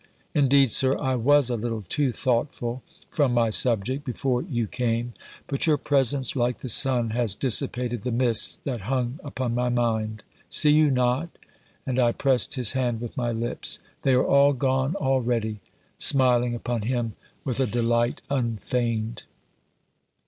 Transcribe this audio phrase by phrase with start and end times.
[0.33, 5.13] "Indeed, Sir, I was a little too thoughtful, from my subject, before you came;
[5.45, 10.23] but your presence, like the sun, has dissipated the mists that hung upon my mind.
[10.49, 11.29] See you not,"
[11.85, 15.59] and I pressed his hand with my lips, "they are all gone already?"
[15.99, 17.13] smiling upon him
[17.45, 19.21] with a delight unfeigned.